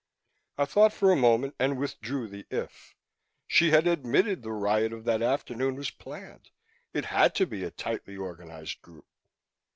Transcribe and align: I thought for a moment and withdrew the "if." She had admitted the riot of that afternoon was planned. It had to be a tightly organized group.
I 0.57 0.65
thought 0.65 0.93
for 0.93 1.11
a 1.11 1.15
moment 1.15 1.53
and 1.59 1.77
withdrew 1.77 2.27
the 2.27 2.47
"if." 2.49 2.95
She 3.45 3.69
had 3.69 3.85
admitted 3.85 4.41
the 4.41 4.51
riot 4.51 4.93
of 4.93 5.03
that 5.03 5.21
afternoon 5.21 5.75
was 5.75 5.91
planned. 5.91 6.49
It 6.91 7.05
had 7.13 7.35
to 7.35 7.45
be 7.45 7.63
a 7.63 7.69
tightly 7.69 8.17
organized 8.17 8.81
group. 8.81 9.05